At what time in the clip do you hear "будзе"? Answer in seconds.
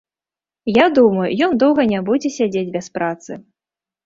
2.09-2.33